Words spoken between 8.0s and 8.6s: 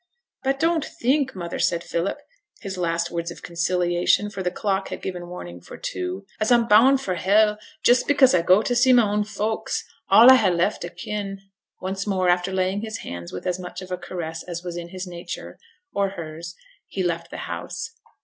because I